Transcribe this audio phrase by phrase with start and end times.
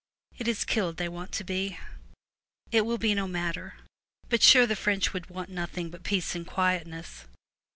[0.39, 1.77] It is killed they want to be.
[2.71, 3.75] It will be no matter;
[4.29, 7.25] but sure the French want nothing but peace and quietness.